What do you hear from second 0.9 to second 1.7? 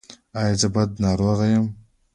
ناروغ یم؟